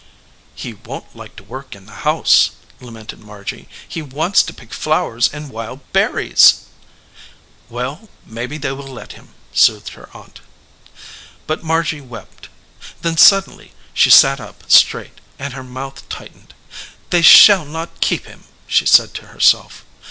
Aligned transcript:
"He 0.55 0.73
won 0.73 1.01
t 1.03 1.07
like 1.13 1.35
to 1.35 1.43
work 1.43 1.75
in 1.75 1.85
the 1.85 1.91
house," 2.01 2.49
lamented 2.79 3.19
Margy. 3.19 3.69
"He 3.87 4.01
wants 4.01 4.41
to 4.41 4.51
pick 4.51 4.73
flowers 4.73 5.29
and 5.31 5.51
wild 5.51 5.81
berries!" 5.93 6.63
THE 7.69 7.75
OLD 7.75 7.77
MAN 7.77 7.85
OF 7.85 7.99
THE 7.99 7.99
FIELD 7.99 8.09
"Well, 8.09 8.09
maybe 8.25 8.57
they 8.57 8.71
will 8.71 8.87
let 8.87 9.11
him," 9.13 9.35
soothed 9.53 9.89
her 9.89 10.09
aunt. 10.11 10.41
But 11.45 11.61
Margy 11.63 12.01
wept. 12.01 12.49
Then 13.03 13.15
suddenly 13.15 13.73
she 13.93 14.09
sat 14.09 14.39
up 14.39 14.63
straight, 14.71 15.21
and 15.37 15.53
her 15.53 15.63
mouth 15.63 16.09
tightened. 16.09 16.55
"They 17.11 17.21
shall 17.21 17.63
not 17.63 18.01
keep 18.01 18.25
him," 18.25 18.45
she 18.65 18.87
said 18.87 19.13
to 19.13 19.27
herself. 19.27 19.85